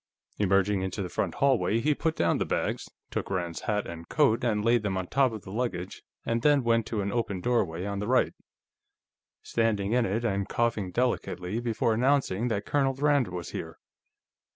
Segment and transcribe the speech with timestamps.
[0.39, 4.43] Emerging into the front hallway, he put down the bags, took Rand's hat and coat
[4.43, 7.85] and laid them on top of the luggage, and then went to an open doorway
[7.85, 8.33] on the right,
[9.43, 13.77] standing in it and coughing delicately, before announcing that Colonel Rand was here.